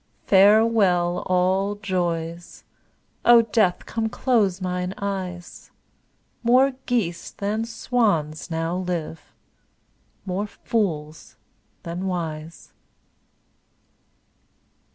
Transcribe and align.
Farewell, 0.25 1.19
all 1.27 1.75
joys; 1.75 2.63
O 3.23 3.43
Death, 3.43 3.85
come 3.85 4.09
close 4.09 4.59
mine 4.59 4.95
eyes; 4.97 5.69
More 6.41 6.71
geese 6.87 7.29
than 7.29 7.65
swans 7.65 8.49
now 8.49 8.77
live, 8.77 9.31
more 10.25 10.47
fools 10.47 11.35
than 11.83 12.07
wise. 12.07 12.73